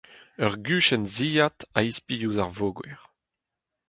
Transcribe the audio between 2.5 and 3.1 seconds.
voger.